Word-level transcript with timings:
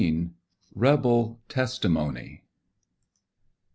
REBEL 0.73 1.39
TESTIMONY. 1.47 2.41